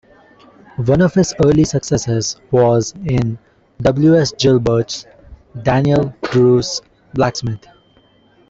One 0.83 0.99
of 1.03 1.13
his 1.13 1.35
early 1.45 1.63
successes 1.63 2.41
was 2.49 2.91
in 3.05 3.37
W. 3.83 4.15
S. 4.15 4.33
Gilbert's 4.35 5.05
"Dan'l 5.61 6.15
Druce, 6.23 6.81
Blacksmith". 7.13 7.67